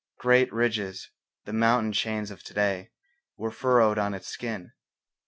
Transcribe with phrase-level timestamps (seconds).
[0.17, 1.11] Great ridges,
[1.45, 2.89] the mountain chains of to day,
[3.37, 4.71] were furrowed on its skin.